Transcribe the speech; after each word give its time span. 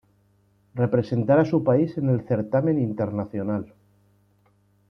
Representara 0.73 1.43
a 1.43 1.45
su 1.45 1.63
país 1.63 1.95
en 1.99 2.09
el 2.09 2.25
certamen 2.25 2.79
internacional. 2.79 3.71